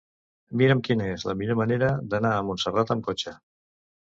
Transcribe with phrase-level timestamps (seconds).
[0.61, 3.37] Mira'm quina és la millor manera d'anar a Montserrat amb cotxe.